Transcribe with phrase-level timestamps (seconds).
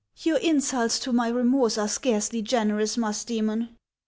[0.23, 3.69] "Your insults to my remorse are scarcely generous, Alusdcemon."